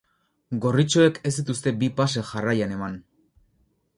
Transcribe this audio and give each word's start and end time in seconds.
Gorritxoek 0.63 1.19
ez 1.31 1.33
dituzte 1.39 1.75
bi 1.83 1.91
pase 2.01 2.25
jarraian 2.31 2.75
eman. 2.79 2.99